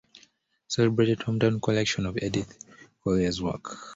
[0.67, 2.57] Celebrated hometown collection of Edith
[3.03, 3.77] Collier's work.